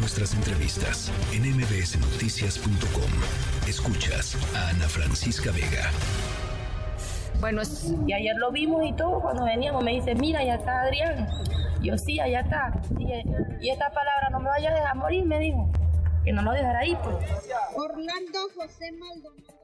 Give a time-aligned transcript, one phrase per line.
[0.00, 3.10] nuestras entrevistas en mbsnoticias.com.
[3.68, 5.90] Escuchas a Ana Francisca Vega.
[7.38, 7.60] Bueno,
[8.06, 11.28] y ayer lo vimos y todo, cuando veníamos me dice, mira, ya está Adrián.
[11.82, 12.72] Yo sí, allá está.
[12.98, 15.70] Y, esta palabra no me vaya a dejar morir, me dijo.
[16.24, 17.16] Que no lo dejará ahí, pues.
[17.74, 19.60] Orlando José Maldonado.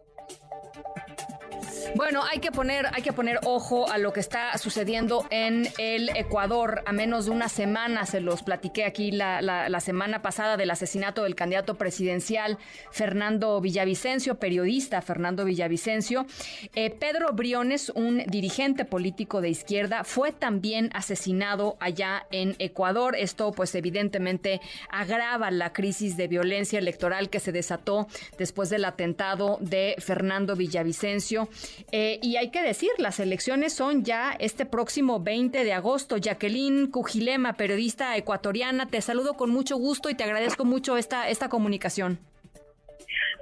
[1.94, 6.10] Bueno, hay que poner, hay que poner ojo a lo que está sucediendo en el
[6.10, 6.82] Ecuador.
[6.86, 11.34] A menos de una semana, se los platiqué aquí la, semana pasada del asesinato del
[11.34, 12.58] candidato presidencial
[12.90, 16.26] Fernando Villavicencio, periodista Fernando Villavicencio.
[16.74, 23.16] Eh, Pedro Briones, un dirigente político de izquierda, fue también asesinado allá en Ecuador.
[23.16, 24.60] Esto, pues, evidentemente
[24.90, 28.06] agrava la crisis de violencia electoral que se desató
[28.38, 31.48] después del atentado de Fernando Villavicencio
[31.92, 36.16] eh, y hay que decir, las elecciones son ya este próximo 20 de agosto.
[36.16, 41.48] Jacqueline Cujilema, periodista ecuatoriana, te saludo con mucho gusto y te agradezco mucho esta, esta
[41.48, 42.18] comunicación.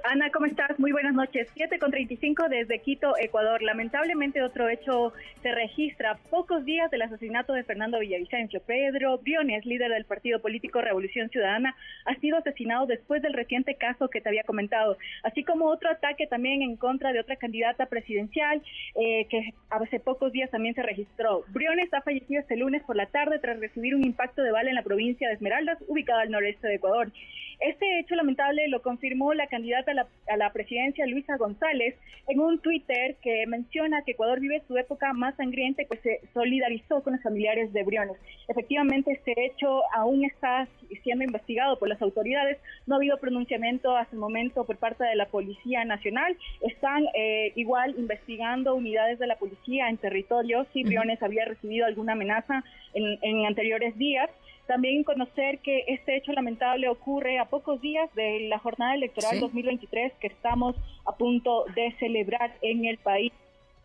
[0.07, 0.79] Ana, ¿cómo estás?
[0.79, 1.47] Muy buenas noches.
[1.55, 3.63] 7 con 35 desde Quito, Ecuador.
[3.63, 8.61] Lamentablemente otro hecho se registra pocos días del asesinato de Fernando Villavicencio.
[8.61, 11.75] Pedro Briones, líder del partido político Revolución Ciudadana,
[12.05, 16.27] ha sido asesinado después del reciente caso que te había comentado, así como otro ataque
[16.27, 18.61] también en contra de otra candidata presidencial
[18.93, 21.45] eh, que hace pocos días también se registró.
[21.47, 24.75] Briones ha fallecido este lunes por la tarde tras recibir un impacto de bala en
[24.75, 27.11] la provincia de Esmeraldas, ubicada al noreste de Ecuador.
[27.59, 31.95] Este hecho lamentable lo confirmó la candidata a la, presidencia, Luisa González,
[32.27, 36.21] en un Twitter que menciona que Ecuador vive su época más sangrienta y pues se
[36.33, 38.17] solidarizó con los familiares de Briones.
[38.47, 40.67] Efectivamente, este hecho aún está
[41.03, 42.57] siendo investigado por las autoridades.
[42.85, 46.37] No ha habido pronunciamiento hasta el momento por parte de la Policía Nacional.
[46.61, 52.13] Están eh, igual investigando unidades de la policía en territorio si Briones había recibido alguna
[52.13, 54.29] amenaza en, en anteriores días.
[54.67, 60.13] También conocer que este hecho lamentable ocurre a pocos días de la jornada electoral 2023
[60.19, 63.31] que estamos a punto de celebrar en el país.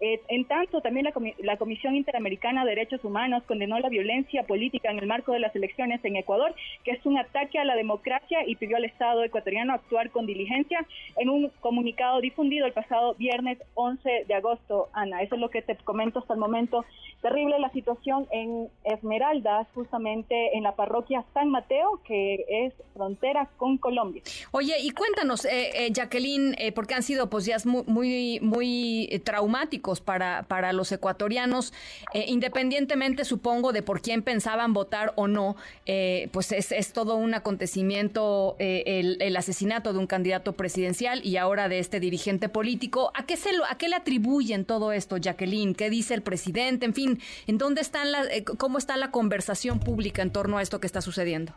[0.00, 1.06] Eh, en tanto, también
[1.40, 5.54] la, Comisión Interamericana de Derechos Humanos condenó la violencia política en el marco de las
[5.54, 9.74] elecciones en Ecuador, que es un ataque a la democracia y pidió al Estado ecuatoriano
[9.74, 10.86] actuar con diligencia
[11.18, 14.88] en un comunicado difundido el pasado viernes 11 de agosto.
[14.94, 16.86] Ana, eso es lo que te comento hasta el momento.
[17.20, 23.76] Terrible la situación en Esmeraldas, justamente en la parroquia San Mateo, que es frontera con
[23.76, 24.22] Colombia.
[24.52, 29.89] Oye, y cuéntanos, eh, eh, Jacqueline, porque han sido pues días muy, muy, muy traumáticos
[29.98, 31.72] para, para los ecuatorianos,
[32.14, 35.56] eh, independientemente, supongo, de por quién pensaban votar o no,
[35.86, 41.24] eh, pues es, es, todo un acontecimiento eh, el, el, asesinato de un candidato presidencial
[41.26, 43.10] y ahora de este dirigente político.
[43.14, 45.74] ¿A qué, se lo, ¿A qué le atribuyen todo esto, Jacqueline?
[45.74, 46.86] ¿Qué dice el presidente?
[46.86, 48.24] En fin, ¿en dónde están la,
[48.58, 51.54] cómo está la conversación pública en torno a esto que está sucediendo?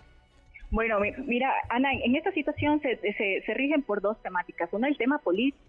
[0.74, 0.98] Bueno,
[1.28, 4.70] mira, Ana, en esta situación se, se, rigen por dos temáticas.
[4.72, 5.22] Uno el tema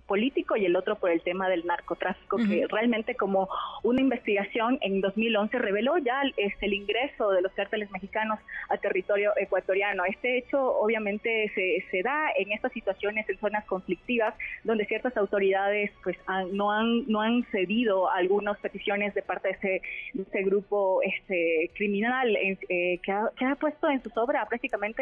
[0.07, 3.51] político y el otro por el tema del narcotráfico, que realmente como
[3.83, 8.39] una investigación en 2011 reveló ya este, el ingreso de los cárteles mexicanos
[8.71, 10.07] al territorio ecuatoriano.
[10.07, 14.33] Este hecho obviamente se, se da en estas situaciones en zonas conflictivas
[14.63, 16.17] donde ciertas autoridades pues
[16.51, 19.83] no han no han cedido algunas peticiones de parte de ese,
[20.19, 24.94] ese grupo este criminal eh, que, ha, que ha puesto en sus obras prácticamente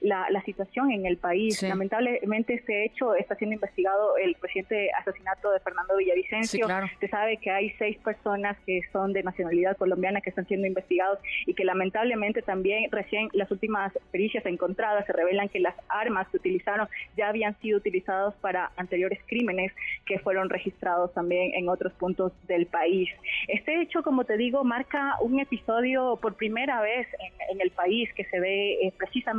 [0.00, 1.62] la, situación en el país.
[1.62, 6.66] Lamentablemente este hecho está siendo investigado el presidente asesinato de Fernando Villavicencio.
[6.98, 11.18] Se sabe que hay seis personas que son de nacionalidad colombiana que están siendo investigados
[11.46, 16.38] y que lamentablemente también recién las últimas pericias encontradas se revelan que las armas que
[16.38, 19.72] utilizaron ya habían sido utilizadas para anteriores crímenes
[20.06, 23.08] que fueron registrados también en otros puntos del país.
[23.48, 27.06] Este hecho, como te digo, marca un episodio por primera vez
[27.50, 29.31] en, el país que se ve eh, precisamente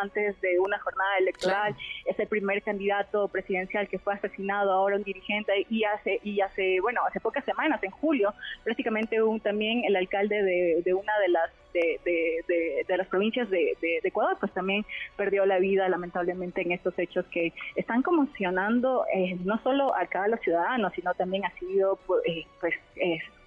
[0.00, 1.76] antes de una jornada electoral.
[2.06, 6.80] Es el primer candidato presidencial que fue asesinado, ahora un dirigente, y hace, y hace,
[6.80, 11.50] bueno, hace pocas semanas, en julio, prácticamente un, también el alcalde de, una de las
[11.72, 14.84] de, de, las provincias de, Ecuador, pues también
[15.16, 20.28] perdió la vida lamentablemente en estos hechos que están conmocionando eh, no solo acá a
[20.28, 22.74] los ciudadanos, sino también ha sido pues, eh, pues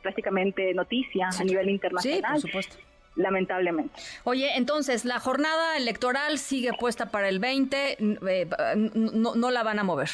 [0.02, 2.42] prácticamente noticia a nivel internacional.
[2.42, 3.94] Sí, por supuesto lamentablemente.
[4.24, 8.48] Oye, entonces, la jornada electoral sigue puesta para el 20, eh,
[8.94, 10.10] no, no la van a mover.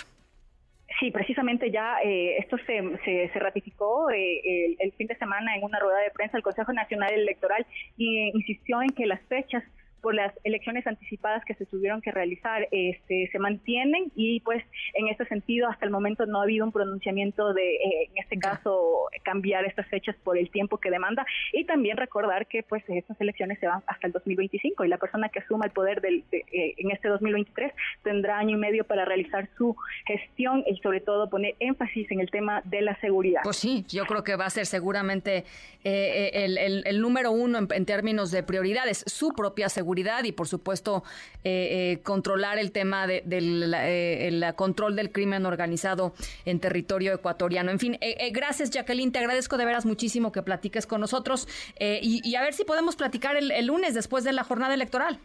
[1.00, 5.80] Sí, precisamente ya eh, esto se, se, ratificó eh, el, fin de semana en una
[5.80, 6.38] rueda de prensa.
[6.38, 7.66] El Consejo Nacional Electoral
[7.98, 9.64] insistió en que las fechas
[10.02, 14.64] por las elecciones anticipadas que se tuvieron que realizar este, se mantienen y pues
[14.96, 18.38] en este sentido hasta el momento no ha habido un pronunciamiento de, eh, en este
[18.40, 23.20] caso, cambiar estas fechas por el tiempo que demanda y también recordar que pues estas
[23.22, 26.74] elecciones se van hasta el 2025 y la persona que asuma el poder del, eh,
[26.78, 27.72] en este 2023
[28.04, 29.76] tendrá año y medio para realizar su
[30.06, 33.42] gestión y sobre todo poner énfasis en el tema de la seguridad.
[33.44, 35.46] Pues sí, yo creo que va a ser seguramente
[35.84, 39.91] eh, el, número uno en términos de prioridades, su propia seguridad
[40.24, 41.04] y por supuesto
[41.44, 46.14] eh, eh, controlar el tema del eh, control del crimen organizado
[46.46, 47.72] en territorio ecuatoriano.
[47.72, 47.98] En fin,
[48.32, 51.48] gracias Jacqueline, te agradezco de veras muchísimo que platiques con nosotros
[51.80, 55.20] y, a ver si podemos platicar el, lunes después de la jornada electoral.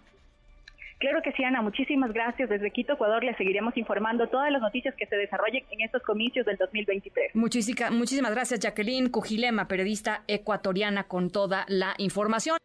[0.99, 1.61] Claro que sí, Ana.
[1.61, 2.49] Muchísimas gracias.
[2.49, 6.47] Desde Quito, Ecuador, le seguiremos informando todas las noticias que se desarrollen en estos comicios
[6.47, 7.35] del 2023.
[7.35, 12.57] Muchísimas, muchísimas gracias, Jacqueline Cujilema, periodista ecuatoriana, con toda la información.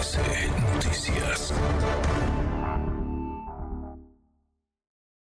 [0.00, 1.52] Noticias.